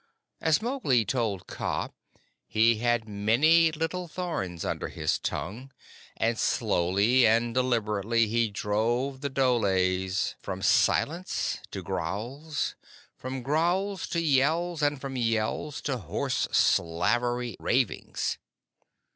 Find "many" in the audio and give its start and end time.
3.07-3.71